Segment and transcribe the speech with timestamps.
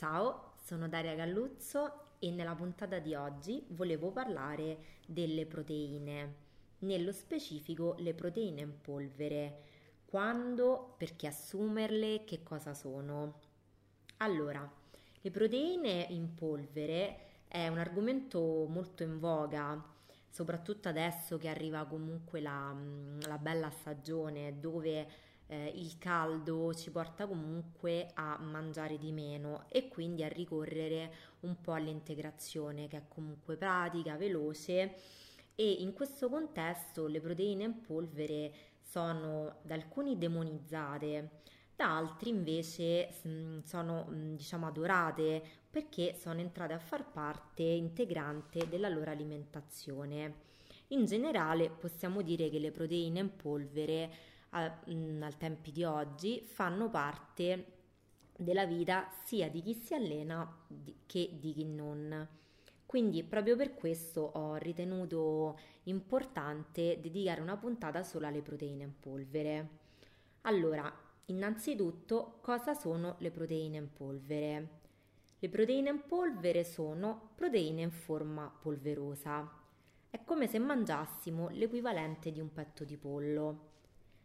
[0.00, 6.34] Ciao, sono Daria Galluzzo e nella puntata di oggi volevo parlare delle proteine,
[6.78, 9.60] nello specifico le proteine in polvere,
[10.06, 13.40] quando, perché assumerle, che cosa sono.
[14.16, 14.66] Allora,
[15.20, 18.40] le proteine in polvere è un argomento
[18.70, 19.84] molto in voga,
[20.30, 22.74] soprattutto adesso che arriva comunque la,
[23.26, 29.88] la bella stagione dove eh, il caldo ci porta comunque a mangiare di meno e
[29.88, 34.94] quindi a ricorrere un po' all'integrazione che è comunque pratica, veloce
[35.56, 41.40] e in questo contesto le proteine in polvere sono da alcuni demonizzate,
[41.74, 48.68] da altri invece mm, sono mm, diciamo adorate perché sono entrate a far parte integrante
[48.68, 50.48] della loro alimentazione.
[50.88, 54.10] In generale possiamo dire che le proteine in polvere
[54.50, 57.78] a, mh, mm, al tempi di oggi fanno parte
[58.36, 60.66] della vita sia di chi si allena
[61.06, 62.28] che di chi non.
[62.86, 69.68] Quindi proprio per questo ho ritenuto importante dedicare una puntata solo alle proteine in polvere.
[70.42, 70.92] Allora,
[71.26, 74.68] innanzitutto, cosa sono le proteine in polvere?
[75.38, 79.48] Le proteine in polvere sono proteine in forma polverosa.
[80.10, 83.69] È come se mangiassimo l'equivalente di un petto di pollo.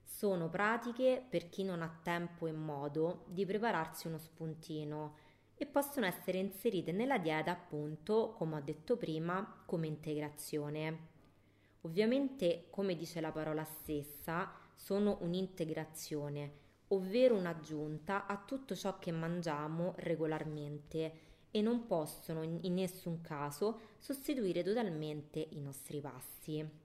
[0.05, 5.17] Sono pratiche per chi non ha tempo e modo di prepararsi uno spuntino
[5.55, 11.13] e possono essere inserite nella dieta appunto, come ho detto prima, come integrazione.
[11.81, 16.53] Ovviamente, come dice la parola stessa, sono un'integrazione,
[16.89, 21.19] ovvero un'aggiunta a tutto ciò che mangiamo regolarmente
[21.51, 26.84] e non possono in nessun caso sostituire totalmente i nostri passi.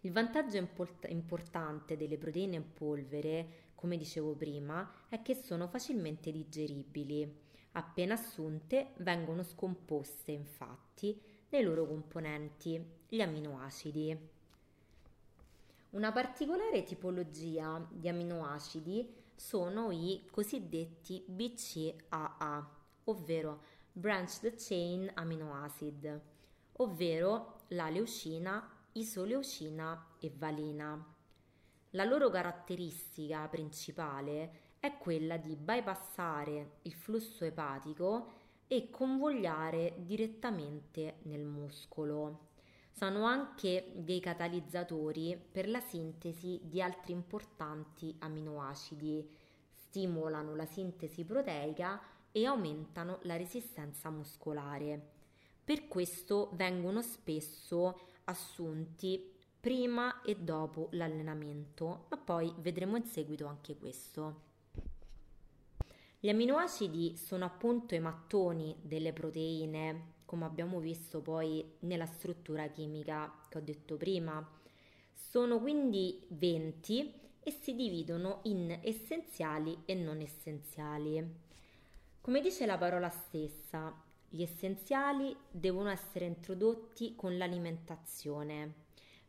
[0.00, 6.32] Il vantaggio import- importante delle proteine in polvere, come dicevo prima, è che sono facilmente
[6.32, 7.48] digeribili.
[7.72, 11.20] Appena assunte vengono scomposte infatti
[11.50, 14.28] nei loro componenti, gli aminoacidi.
[15.90, 22.70] Una particolare tipologia di aminoacidi sono i cosiddetti BCAA,
[23.04, 26.20] ovvero Branched Chain Amino Acid,
[26.74, 31.14] ovvero la leucina, isoleucina e valina.
[31.90, 38.32] La loro caratteristica principale è quella di bypassare il flusso epatico
[38.66, 42.48] e convogliare direttamente nel muscolo.
[42.92, 49.28] Sono anche dei catalizzatori per la sintesi di altri importanti aminoacidi,
[49.70, 52.00] stimolano la sintesi proteica
[52.30, 55.18] e aumentano la resistenza muscolare.
[55.64, 57.98] Per questo vengono spesso
[58.30, 59.30] assunti
[59.60, 64.48] prima e dopo l'allenamento, ma poi vedremo in seguito anche questo.
[66.18, 73.46] Gli aminoacidi sono appunto i mattoni delle proteine, come abbiamo visto poi nella struttura chimica
[73.48, 74.46] che ho detto prima.
[75.12, 81.48] Sono quindi 20 e si dividono in essenziali e non essenziali.
[82.20, 83.92] Come dice la parola stessa,
[84.32, 88.74] gli essenziali devono essere introdotti con l'alimentazione,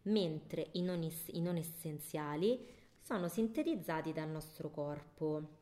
[0.03, 2.63] mentre i non, is- i non essenziali
[3.01, 5.59] sono sintetizzati dal nostro corpo.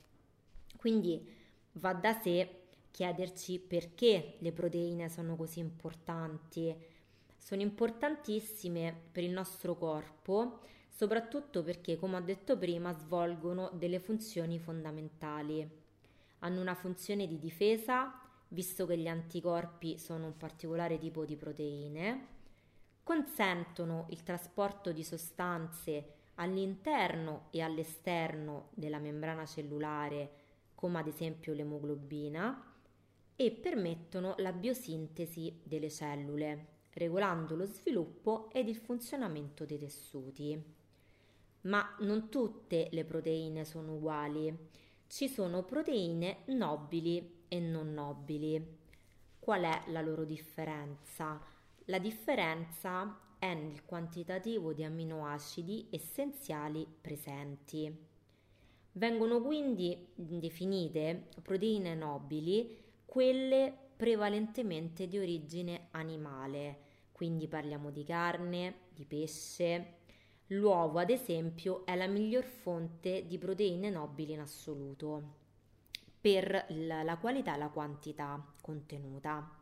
[0.75, 1.25] Quindi
[1.73, 6.75] va da sé chiederci perché le proteine sono così importanti.
[7.37, 14.59] Sono importantissime per il nostro corpo, soprattutto perché, come ho detto prima, svolgono delle funzioni
[14.59, 15.67] fondamentali.
[16.39, 18.18] Hanno una funzione di difesa,
[18.49, 22.27] visto che gli anticorpi sono un particolare tipo di proteine,
[23.03, 30.31] consentono il trasporto di sostanze all'interno e all'esterno della membrana cellulare,
[30.75, 32.65] come ad esempio l'emoglobina,
[33.35, 40.61] e permettono la biosintesi delle cellule, regolando lo sviluppo ed il funzionamento dei tessuti.
[41.61, 44.55] Ma non tutte le proteine sono uguali.
[45.07, 48.77] Ci sono proteine nobili e non nobili.
[49.37, 51.41] Qual è la loro differenza?
[51.85, 58.07] La differenza è nel quantitativo di amminoacidi essenziali presenti.
[58.91, 66.79] Vengono quindi definite proteine nobili quelle prevalentemente di origine animale,
[67.11, 69.97] quindi parliamo di carne, di pesce.
[70.47, 75.37] L'uovo, ad esempio, è la miglior fonte di proteine nobili in assoluto
[76.21, 79.57] per la qualità e la quantità contenuta.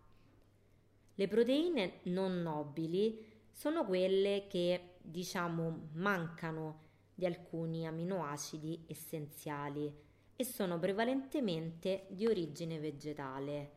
[1.16, 10.06] Le proteine non nobili sono quelle che diciamo mancano di alcuni aminoacidi essenziali,
[10.40, 13.72] e sono prevalentemente di origine vegetale,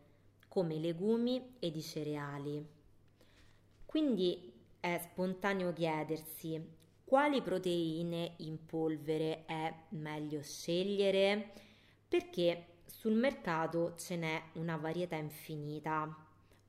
[0.46, 2.66] come i legumi ed i cereali.
[3.86, 6.62] Quindi è spontaneo chiedersi
[7.02, 11.50] quali proteine in polvere è meglio scegliere
[12.06, 16.12] perché sul mercato ce n'è una varietà infinita,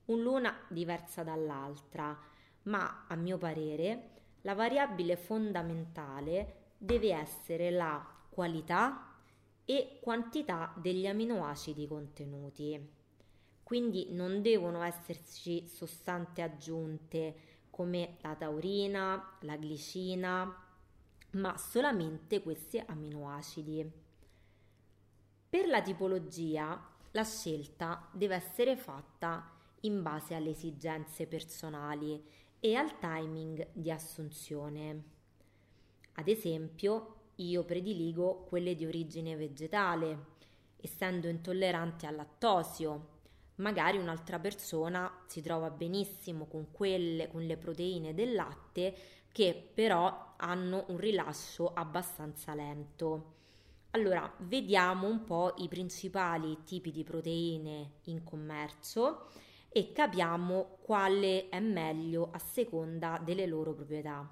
[0.05, 2.17] l'una diversa dall'altra,
[2.63, 4.09] ma a mio parere
[4.41, 9.15] la variabile fondamentale deve essere la qualità
[9.65, 12.89] e quantità degli aminoacidi contenuti.
[13.63, 17.35] Quindi non devono esserci sostanze aggiunte
[17.69, 20.67] come la taurina, la glicina,
[21.31, 24.00] ma solamente questi aminoacidi.
[25.51, 26.81] Per la tipologia
[27.11, 29.51] la scelta deve essere fatta
[29.81, 32.23] in base alle esigenze personali
[32.57, 35.03] e al timing di assunzione.
[36.13, 40.27] Ad esempio, io prediligo quelle di origine vegetale,
[40.77, 43.07] essendo intollerante al lattosio.
[43.55, 48.95] Magari un'altra persona si trova benissimo con quelle con le proteine del latte
[49.29, 53.39] che però hanno un rilascio abbastanza lento.
[53.93, 59.27] Allora, vediamo un po' i principali tipi di proteine in commercio
[59.67, 64.25] e capiamo quale è meglio a seconda delle loro proprietà.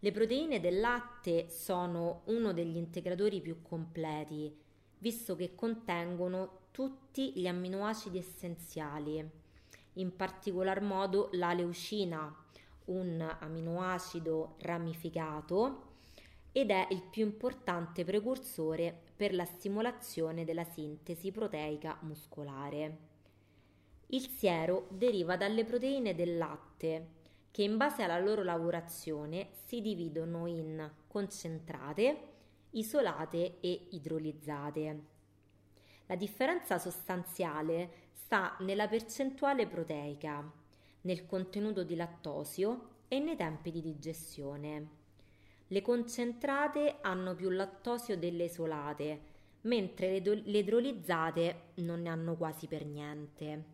[0.00, 4.52] Le proteine del latte sono uno degli integratori più completi,
[4.98, 9.24] visto che contengono tutti gli amminoacidi essenziali,
[9.94, 12.34] in particolar modo la leucina,
[12.86, 15.89] un amminoacido ramificato
[16.52, 23.08] ed è il più importante precursore per la stimolazione della sintesi proteica muscolare.
[24.06, 27.18] Il siero deriva dalle proteine del latte,
[27.52, 32.28] che in base alla loro lavorazione si dividono in concentrate,
[32.70, 35.04] isolate e idrolizzate.
[36.06, 40.50] La differenza sostanziale sta nella percentuale proteica,
[41.02, 44.99] nel contenuto di lattosio e nei tempi di digestione.
[45.72, 49.20] Le concentrate hanno più lattosio delle isolate,
[49.60, 53.64] mentre le idrolizzate non ne hanno quasi per niente.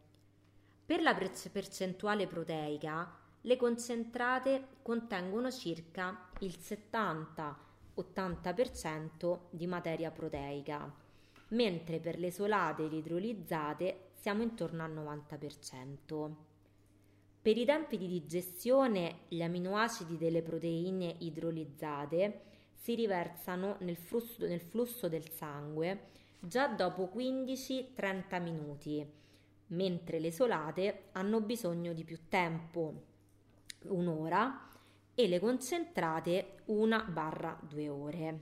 [0.84, 10.94] Per la percentuale proteica, le concentrate contengono circa il 70-80% di materia proteica,
[11.48, 16.45] mentre per le isolate ed idrolizzate siamo intorno al 90%.
[17.46, 22.40] Per i tempi di digestione, gli aminoacidi delle proteine idrolizzate
[22.72, 26.06] si riversano nel flusso, nel flusso del sangue
[26.40, 29.08] già dopo 15-30 minuti
[29.68, 33.02] mentre le isolate hanno bisogno di più tempo,
[33.82, 34.68] un'ora,
[35.14, 38.40] e le concentrate una barra due ore.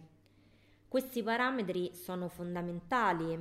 [0.88, 3.38] Questi parametri sono fondamentali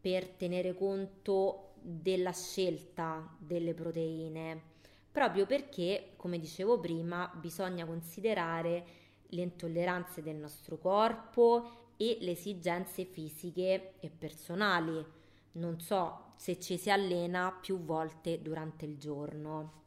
[0.00, 4.69] per tenere conto della scelta delle proteine,
[5.10, 8.84] proprio perché, come dicevo prima, bisogna considerare
[9.28, 15.04] le intolleranze del nostro corpo e le esigenze fisiche e personali.
[15.52, 19.78] Non so, se ci si allena più volte durante il giorno.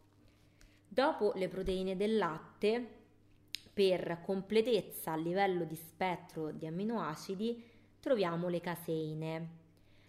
[0.87, 3.01] Dopo le proteine del latte,
[3.73, 7.63] per completezza a livello di spettro di amminoacidi,
[7.99, 9.49] troviamo le caseine.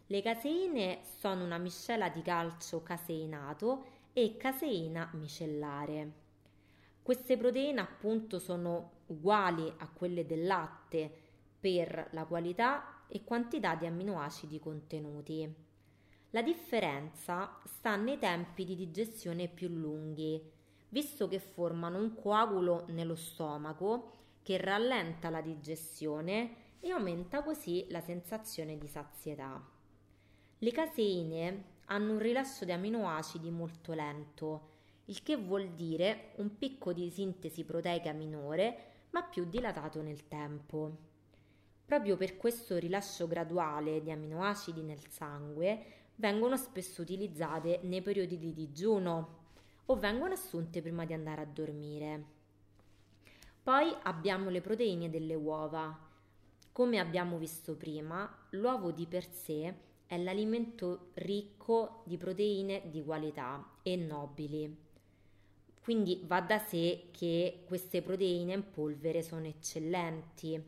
[0.06, 6.12] Le caseine sono una miscela di calcio caseinato e caseina micellare.
[7.02, 11.12] Queste proteine appunto sono uguali a quelle del latte
[11.58, 15.52] per la qualità e quantità di amminoacidi contenuti.
[16.30, 20.40] La differenza sta nei tempi di digestione più lunghi,
[20.90, 28.00] visto che formano un coagulo nello stomaco che rallenta la digestione e aumenta così la
[28.00, 29.60] sensazione di sazietà.
[30.58, 34.72] Le caseine hanno un rilascio di aminoacidi molto lento,
[35.06, 40.96] il che vuol dire un picco di sintesi proteica minore ma più dilatato nel tempo.
[41.84, 45.84] Proprio per questo rilascio graduale di aminoacidi nel sangue
[46.16, 49.42] vengono spesso utilizzate nei periodi di digiuno
[49.86, 52.24] o vengono assunte prima di andare a dormire.
[53.62, 55.96] Poi abbiamo le proteine delle uova.
[56.72, 59.74] Come abbiamo visto prima, l'uovo di per sé
[60.06, 64.76] è l'alimento ricco di proteine di qualità e nobili.
[65.82, 70.62] Quindi va da sé che queste proteine in polvere sono eccellenti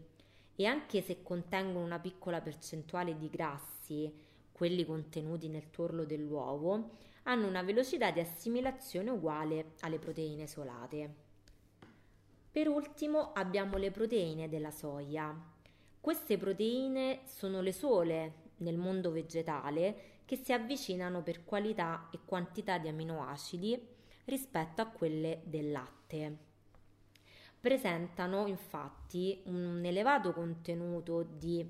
[0.56, 4.12] e anche se contengono una piccola percentuale di grassi,
[4.52, 6.90] quelli contenuti nel tuorlo dell'uovo,
[7.24, 11.14] hanno una velocità di assimilazione uguale alle proteine isolate.
[12.50, 15.34] Per ultimo abbiamo le proteine della soia.
[16.00, 22.78] Queste proteine sono le sole nel mondo vegetale che si avvicinano per qualità e quantità
[22.78, 23.80] di aminoacidi
[24.24, 26.36] rispetto a quelle del latte.
[27.60, 31.64] Presentano infatti un elevato contenuto di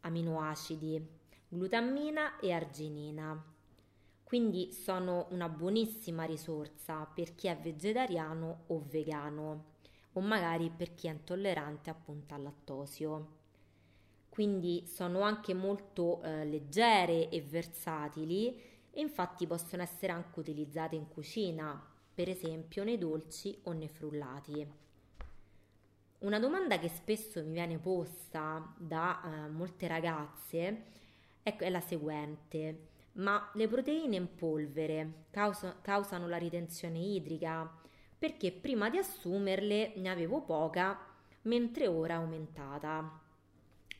[0.00, 1.06] aminoacidi,
[1.48, 3.54] glutammina e arginina.
[4.22, 9.74] Quindi sono una buonissima risorsa per chi è vegetariano o vegano
[10.14, 13.44] o magari per chi è intollerante appunto al lattosio
[14.36, 18.54] quindi sono anche molto eh, leggere e versatili
[18.90, 24.70] e infatti possono essere anche utilizzate in cucina, per esempio nei dolci o nei frullati.
[26.18, 30.84] Una domanda che spesso mi viene posta da eh, molte ragazze
[31.42, 37.74] è, è, la seguente: ma le proteine in polvere causa, causano la ritenzione idrica?
[38.18, 40.98] Perché prima di assumerle ne avevo poca,
[41.44, 43.24] mentre ora è aumentata.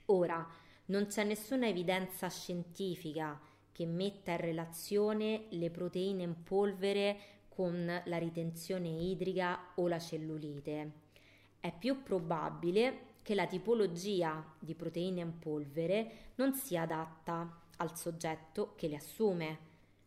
[0.06, 0.46] Ora,
[0.86, 3.40] non c'è nessuna evidenza scientifica
[3.72, 10.92] che metta in relazione le proteine in polvere con la ritenzione idrica o la cellulite.
[11.58, 18.74] È più probabile che la tipologia di proteine in polvere non sia adatta al soggetto
[18.76, 19.58] che le assume,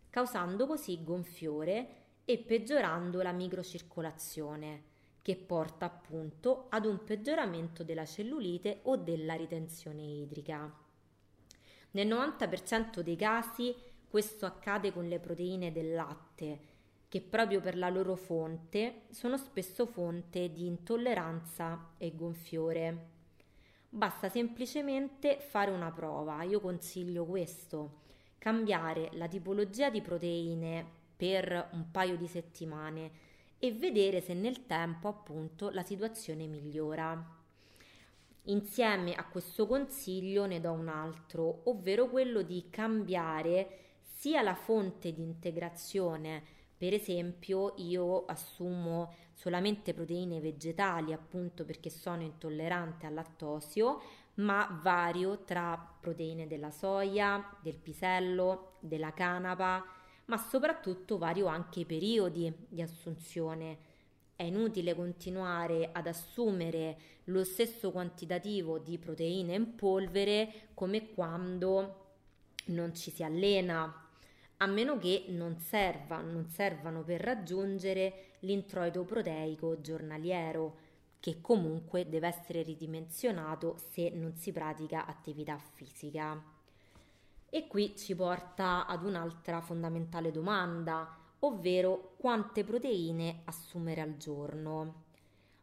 [0.10, 4.89] causando così gonfiore e peggiorando la microcircolazione
[5.30, 10.76] che porta appunto ad un peggioramento della cellulite o della ritenzione idrica.
[11.92, 13.76] Nel 90% dei casi
[14.08, 16.60] questo accade con le proteine del latte,
[17.08, 23.10] che proprio per la loro fonte sono spesso fonte di intolleranza e gonfiore.
[23.88, 28.00] Basta semplicemente fare una prova, io consiglio questo,
[28.40, 30.84] cambiare la tipologia di proteine
[31.16, 33.28] per un paio di settimane
[33.60, 37.38] e vedere se nel tempo appunto la situazione migliora.
[38.44, 45.14] Insieme a questo consiglio ne do un altro, ovvero quello di cambiare sia la fonte
[45.14, 46.42] di integrazione,
[46.76, 54.02] per esempio io assumo solamente proteine vegetali appunto perché sono intollerante al lattosio,
[54.36, 59.84] ma vario tra proteine della soia, del pisello, della canapa,
[60.30, 63.88] ma soprattutto vario anche i periodi di assunzione.
[64.36, 72.06] È inutile continuare ad assumere lo stesso quantitativo di proteine in polvere come quando
[72.66, 74.08] non ci si allena,
[74.58, 80.88] a meno che non, serva, non servano per raggiungere l'introito proteico giornaliero,
[81.20, 86.59] che comunque deve essere ridimensionato se non si pratica attività fisica.
[87.50, 95.06] E qui ci porta ad un'altra fondamentale domanda, ovvero quante proteine assumere al giorno.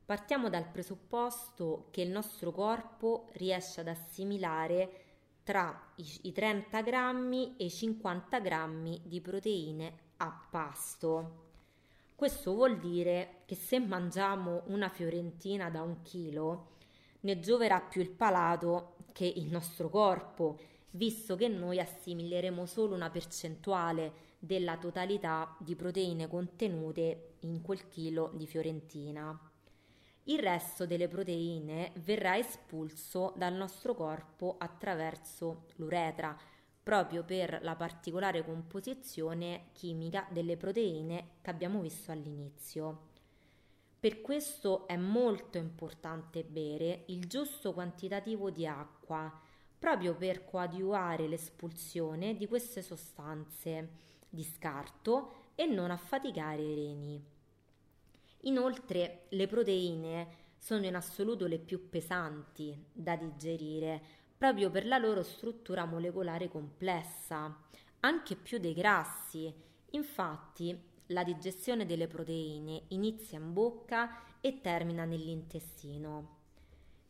[0.04, 5.02] Partiamo dal presupposto che il nostro corpo riesce ad assimilare
[5.44, 11.44] tra i 30 grammi e i 50 grammi di proteine a pasto.
[12.16, 16.74] Questo vuol dire che se mangiamo una fiorentina da un chilo,
[17.20, 20.58] ne gioverà più il palato che il nostro corpo
[20.96, 28.32] visto che noi assimileremo solo una percentuale della totalità di proteine contenute in quel chilo
[28.34, 29.38] di fiorentina.
[30.24, 36.36] Il resto delle proteine verrà espulso dal nostro corpo attraverso l'uretra,
[36.82, 43.14] proprio per la particolare composizione chimica delle proteine che abbiamo visto all'inizio.
[43.98, 49.32] Per questo è molto importante bere il giusto quantitativo di acqua
[49.86, 53.90] proprio per coadiuvare l'espulsione di queste sostanze
[54.28, 57.24] di scarto e non affaticare i reni.
[58.40, 60.26] Inoltre le proteine
[60.58, 64.02] sono in assoluto le più pesanti da digerire
[64.36, 67.56] proprio per la loro struttura molecolare complessa,
[68.00, 69.54] anche più dei grassi.
[69.90, 70.76] Infatti
[71.10, 76.35] la digestione delle proteine inizia in bocca e termina nell'intestino.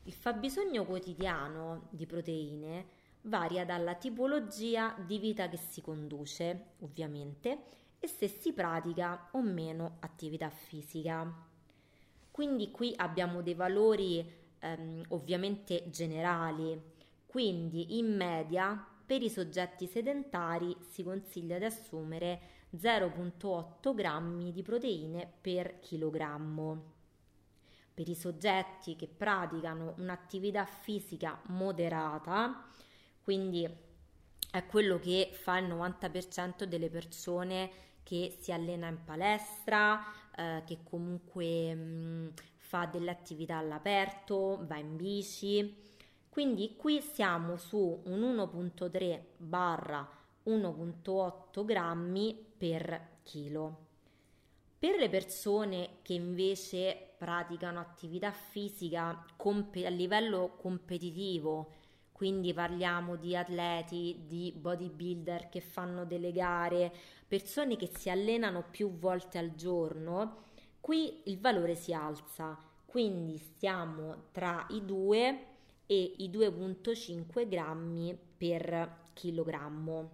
[0.06, 2.86] Il fabbisogno quotidiano di proteine
[3.22, 7.58] varia dalla tipologia di vita che si conduce, ovviamente,
[7.98, 11.28] e se si pratica o meno attività fisica.
[12.30, 14.24] Quindi qui abbiamo dei valori
[14.60, 16.80] ehm, ovviamente generali,
[17.26, 22.40] quindi in media per i soggetti sedentari si consiglia di assumere
[22.76, 26.94] 0,8 grammi di proteine per chilogrammo
[27.96, 32.62] per i soggetti che praticano un'attività fisica moderata,
[33.22, 33.66] quindi
[34.50, 37.70] è quello che fa il 90% delle persone
[38.02, 39.98] che si allena in palestra,
[40.36, 45.74] eh, che comunque mh, fa delle attività all'aperto, va in bici.
[46.28, 50.06] Quindi qui siamo su un 1.3 barra
[50.44, 53.84] 1.8 grammi per chilo.
[54.78, 61.72] Per le persone che invece praticano attività fisica comp- a livello competitivo,
[62.12, 66.92] quindi parliamo di atleti, di bodybuilder che fanno delle gare,
[67.26, 70.44] persone che si allenano più volte al giorno,
[70.80, 75.46] qui il valore si alza, quindi stiamo tra i 2
[75.86, 80.10] e i 2,5 grammi per chilogrammo.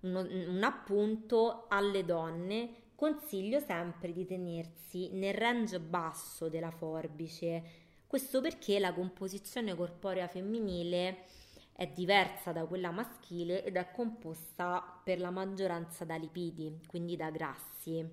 [0.00, 7.62] Un, un appunto alle donne consiglio sempre di tenersi nel range basso della forbice,
[8.06, 11.24] questo perché la composizione corporea femminile
[11.72, 17.30] è diversa da quella maschile ed è composta per la maggioranza da lipidi, quindi da
[17.30, 18.08] grassi.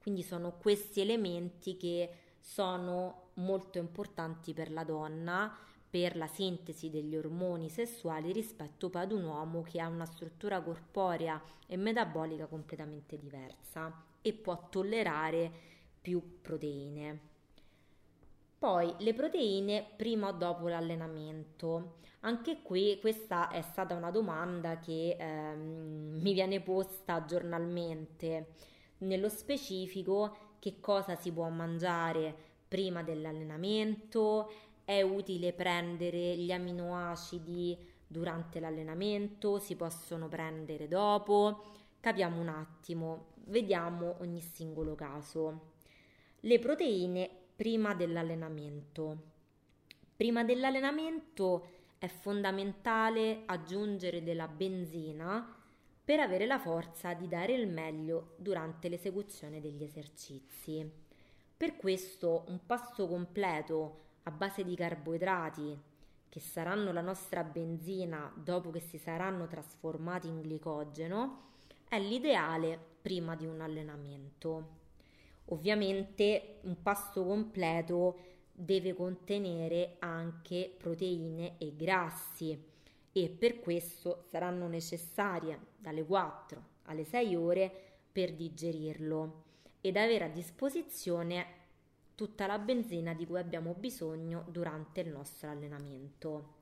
[0.00, 2.10] Quindi sono questi elementi che
[2.40, 5.56] sono molto importanti per la donna
[5.94, 11.40] per la sintesi degli ormoni sessuali rispetto ad un uomo che ha una struttura corporea
[11.68, 15.52] e metabolica completamente diversa e può tollerare
[16.00, 17.20] più proteine.
[18.58, 21.98] Poi le proteine prima o dopo l'allenamento.
[22.22, 28.54] Anche qui questa è stata una domanda che ehm, mi viene posta giornalmente.
[28.98, 32.34] Nello specifico, che cosa si può mangiare
[32.66, 34.50] prima dell'allenamento?
[34.84, 37.76] È utile prendere gli aminoacidi
[38.06, 41.64] durante l'allenamento, si possono prendere dopo.
[42.00, 45.72] Capiamo un attimo, vediamo ogni singolo caso.
[46.40, 49.32] Le proteine prima dell'allenamento.
[50.16, 51.66] Prima dell'allenamento
[51.98, 55.56] è fondamentale aggiungere della benzina
[56.04, 60.88] per avere la forza di dare il meglio durante l'esecuzione degli esercizi.
[61.56, 65.78] Per questo un pasto completo a base di carboidrati
[66.28, 71.52] che saranno la nostra benzina dopo che si saranno trasformati in glicogeno
[71.88, 74.82] è l'ideale prima di un allenamento.
[75.46, 78.18] Ovviamente un pasto completo
[78.50, 82.58] deve contenere anche proteine e grassi
[83.12, 87.72] e per questo saranno necessarie dalle 4 alle 6 ore
[88.10, 89.42] per digerirlo
[89.80, 91.62] ed avere a disposizione
[92.14, 96.54] tutta la benzina di cui abbiamo bisogno durante il nostro allenamento.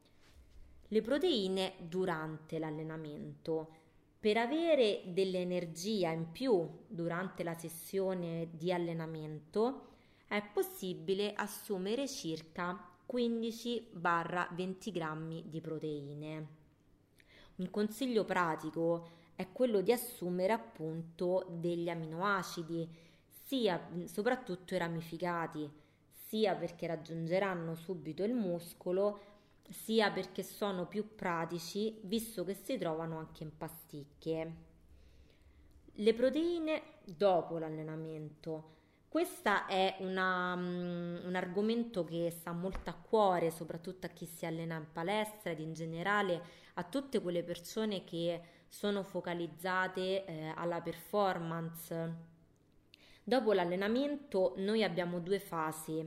[0.89, 3.81] Le proteine durante l'allenamento.
[4.21, 9.89] Per avere dell'energia in più durante la sessione di allenamento
[10.29, 16.47] è possibile assumere circa 15-20 grammi di proteine.
[17.57, 22.89] Un consiglio pratico è quello di assumere appunto degli aminoacidi
[23.53, 25.71] sia soprattutto i ramificati,
[26.27, 29.21] sia perché raggiungeranno subito il muscolo,
[29.69, 34.53] sia perché sono più pratici visto che si trovano anche in pasticche.
[35.85, 38.71] Le proteine dopo l'allenamento.
[39.07, 44.47] Questo è una, um, un argomento che sta molto a cuore, soprattutto a chi si
[44.47, 46.43] allena in palestra ed in generale
[46.75, 52.31] a tutte quelle persone che sono focalizzate eh, alla performance
[53.25, 56.05] Dopo l'allenamento noi abbiamo due fasi,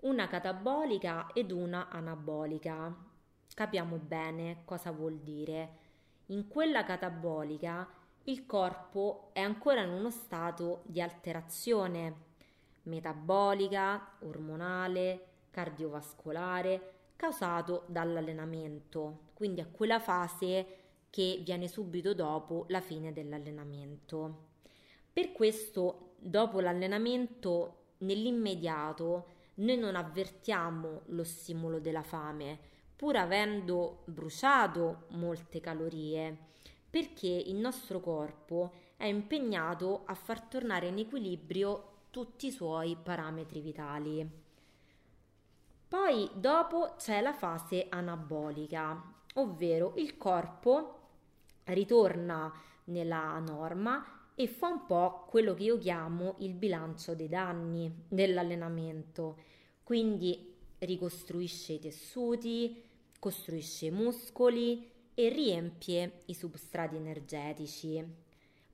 [0.00, 2.94] una catabolica ed una anabolica.
[3.54, 5.78] Capiamo bene cosa vuol dire.
[6.26, 7.88] In quella catabolica
[8.24, 12.32] il corpo è ancora in uno stato di alterazione
[12.82, 20.66] metabolica, ormonale, cardiovascolare causato dall'allenamento, quindi a quella fase
[21.08, 24.52] che viene subito dopo la fine dell'allenamento.
[25.12, 32.58] Per questo dopo l'allenamento, nell'immediato, noi non avvertiamo lo stimolo della fame,
[32.96, 36.36] pur avendo bruciato molte calorie,
[36.88, 43.60] perché il nostro corpo è impegnato a far tornare in equilibrio tutti i suoi parametri
[43.60, 44.42] vitali.
[45.86, 51.00] Poi dopo c'è la fase anabolica, ovvero il corpo
[51.64, 52.52] ritorna
[52.84, 59.38] nella norma e fa un po' quello che io chiamo il bilancio dei danni dell'allenamento.
[59.82, 62.82] Quindi ricostruisce i tessuti,
[63.18, 68.04] costruisce i muscoli e riempie i substrati energetici.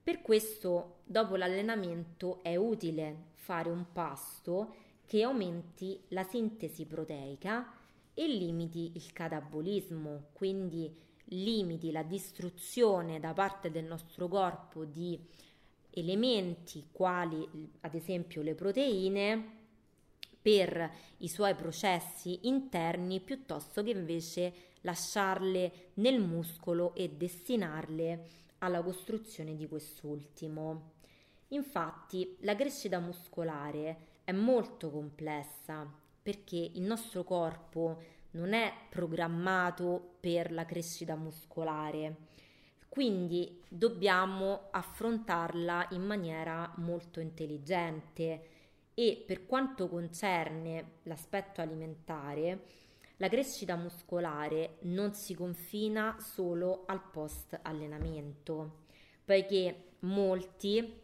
[0.02, 7.70] Per questo, dopo l'allenamento è utile fare un pasto che aumenti la sintesi proteica
[8.14, 10.92] e limiti il catabolismo, quindi
[11.32, 15.18] limiti la distruzione da parte del nostro corpo di
[15.90, 17.46] elementi quali
[17.80, 19.58] ad esempio le proteine
[20.40, 28.26] per i suoi processi interni piuttosto che invece lasciarle nel muscolo e destinarle
[28.58, 30.92] alla costruzione di quest'ultimo.
[31.48, 35.90] Infatti la crescita muscolare è molto complessa
[36.22, 42.28] perché il nostro corpo non è programmato per la crescita muscolare,
[42.90, 48.48] quindi dobbiamo affrontarla in maniera molto intelligente
[48.94, 52.64] e per quanto concerne l'aspetto alimentare,
[53.18, 58.80] la crescita muscolare non si confina solo al post allenamento,
[59.24, 60.98] poiché molti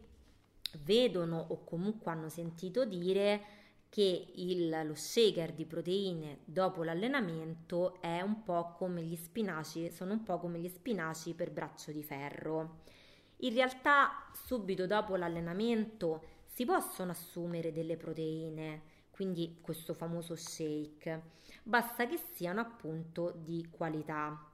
[0.83, 3.56] vedono o comunque hanno sentito dire
[3.89, 10.13] che il, lo shaker di proteine dopo l'allenamento è un po' come gli spinaci, sono
[10.13, 12.81] un po' come gli spinaci per braccio di ferro.
[13.37, 21.21] In realtà subito dopo l'allenamento si possono assumere delle proteine, quindi questo famoso shake,
[21.63, 24.51] basta che siano appunto di qualità.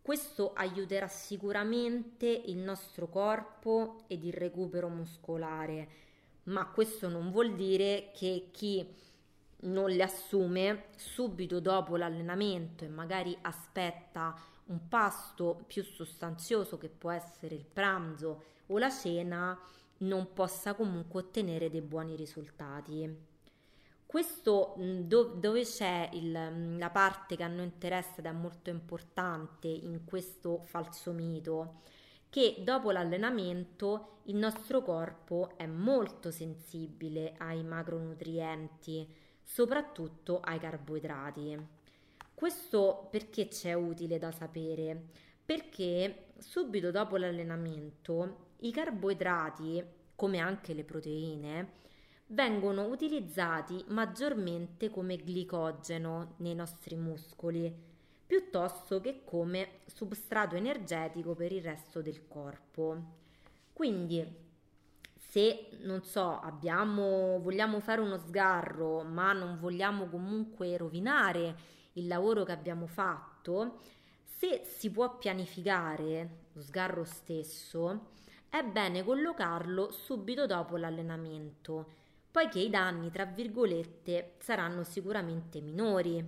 [0.00, 5.88] Questo aiuterà sicuramente il nostro corpo ed il recupero muscolare,
[6.44, 8.86] ma questo non vuol dire che chi
[9.62, 17.10] non le assume subito dopo l'allenamento e magari aspetta un pasto più sostanzioso che può
[17.10, 19.58] essere il pranzo o la cena
[19.98, 23.30] non possa comunque ottenere dei buoni risultati.
[24.04, 29.68] Questo do, dove c'è il, la parte che a noi interessa ed è molto importante
[29.68, 31.80] in questo falso mito,
[32.32, 39.06] che dopo l'allenamento il nostro corpo è molto sensibile ai macronutrienti,
[39.42, 41.58] soprattutto ai carboidrati.
[42.32, 45.08] Questo perché c'è utile da sapere?
[45.44, 51.72] Perché subito dopo l'allenamento i carboidrati, come anche le proteine,
[52.28, 57.91] vengono utilizzati maggiormente come glicogeno nei nostri muscoli,
[58.32, 62.96] piuttosto che come substrato energetico per il resto del corpo.
[63.74, 64.26] Quindi,
[65.14, 71.54] se non so, abbiamo, vogliamo fare uno sgarro, ma non vogliamo comunque rovinare
[71.92, 73.80] il lavoro che abbiamo fatto,
[74.24, 78.12] se si può pianificare lo sgarro stesso,
[78.48, 82.00] è bene collocarlo subito dopo l'allenamento
[82.32, 86.26] poiché i danni, tra virgolette, saranno sicuramente minori,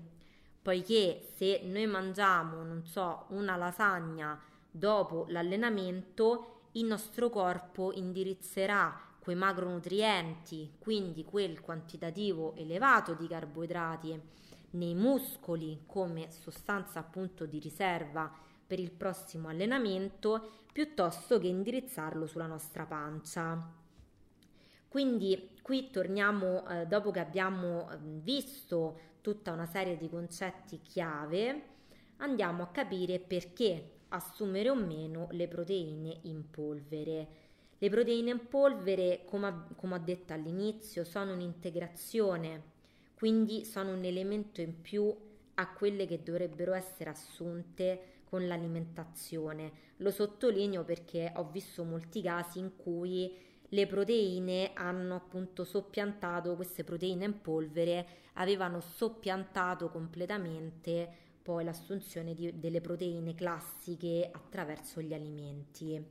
[0.64, 9.37] poiché se noi mangiamo, non so, una lasagna dopo l'allenamento, il nostro corpo indirizzerà quei
[9.37, 14.18] macronutrienti, quindi quel quantitativo elevato di carboidrati
[14.70, 18.33] nei muscoli come sostanza appunto di riserva
[18.66, 23.70] per il prossimo allenamento, piuttosto che indirizzarlo sulla nostra pancia.
[24.88, 31.62] Quindi qui torniamo, eh, dopo che abbiamo ehm, visto tutta una serie di concetti chiave,
[32.18, 37.28] andiamo a capire perché assumere o meno le proteine in polvere.
[37.78, 42.62] Le proteine in polvere, come, come ho detto all'inizio, sono un'integrazione,
[43.14, 45.10] quindi sono un elemento in più
[45.54, 49.72] a quelle che dovrebbero essere assunte con l'alimentazione.
[49.98, 53.34] Lo sottolineo perché ho visto molti casi in cui
[53.74, 62.58] le proteine hanno appunto soppiantato, queste proteine in polvere avevano soppiantato completamente poi l'assunzione di,
[62.58, 66.02] delle proteine classiche attraverso gli alimenti.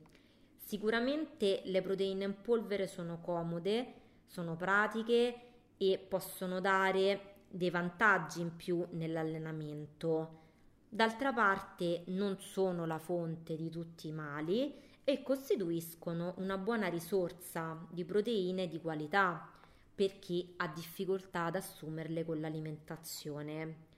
[0.56, 3.94] Sicuramente le proteine in polvere sono comode,
[4.26, 5.34] sono pratiche
[5.78, 10.42] e possono dare dei vantaggi in più nell'allenamento.
[10.86, 17.86] D'altra parte non sono la fonte di tutti i mali e costituiscono una buona risorsa
[17.90, 19.50] di proteine di qualità
[19.94, 23.92] per chi ha difficoltà ad assumerle con l'alimentazione.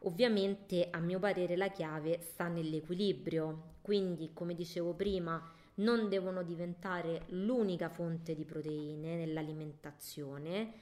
[0.00, 7.22] Ovviamente, a mio parere, la chiave sta nell'equilibrio, quindi, come dicevo prima, non devono diventare
[7.28, 10.72] l'unica fonte di proteine nell'alimentazione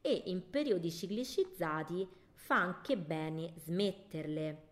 [0.00, 4.69] e in periodi ciclicizzati fa anche bene smetterle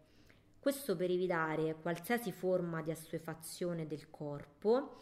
[0.68, 4.96] questo per evitare qualsiasi forma di assuefazione del corpo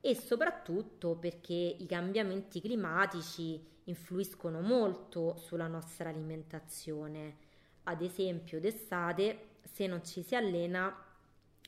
[0.00, 7.36] e soprattutto perché i cambiamenti climatici influiscono molto sulla nostra alimentazione.
[7.82, 10.86] Ad esempio, d'estate, se non ci si allena,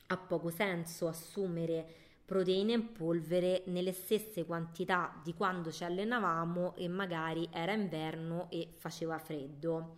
[0.07, 1.85] ha poco senso assumere
[2.25, 8.69] proteine in polvere nelle stesse quantità di quando ci allenavamo e magari era inverno e
[8.75, 9.97] faceva freddo.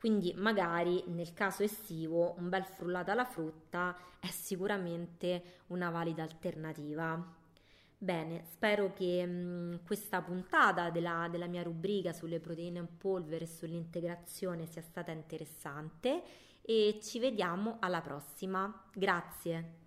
[0.00, 7.22] Quindi magari nel caso estivo un bel frullato alla frutta è sicuramente una valida alternativa.
[7.98, 13.48] Bene, spero che mh, questa puntata della, della mia rubrica sulle proteine in polvere e
[13.48, 16.22] sull'integrazione sia stata interessante
[16.62, 18.84] e ci vediamo alla prossima.
[18.94, 19.79] Grazie.